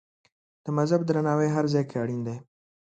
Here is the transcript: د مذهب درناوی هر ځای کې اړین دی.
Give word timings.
د 0.63 0.65
مذهب 0.77 1.01
درناوی 1.05 1.49
هر 1.55 1.65
ځای 1.73 1.83
کې 1.89 1.97
اړین 2.03 2.21
دی. 2.27 2.35